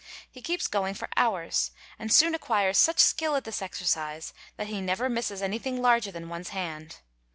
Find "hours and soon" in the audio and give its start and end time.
1.15-2.33